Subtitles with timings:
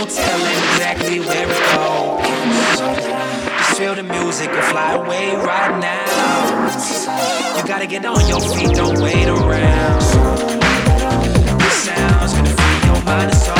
[0.00, 2.80] no telling exactly where it goes.
[3.58, 7.56] Just feel the music and fly away right now.
[7.56, 10.00] You gotta get on your feet, don't wait around.
[11.60, 13.59] This sound's gonna free your mind and soul.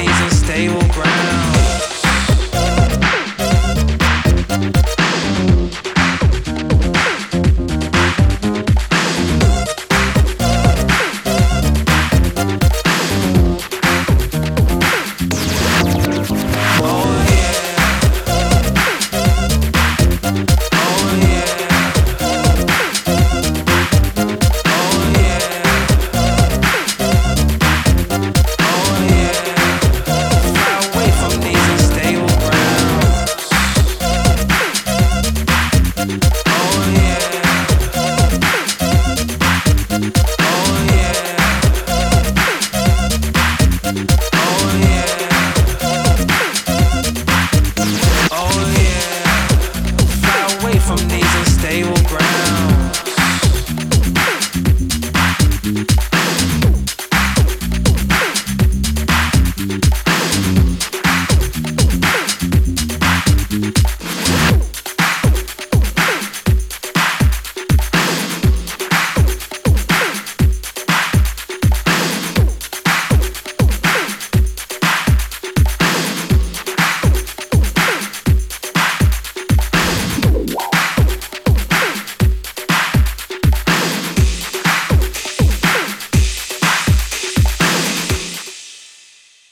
[44.09, 44.90] Oh, yeah.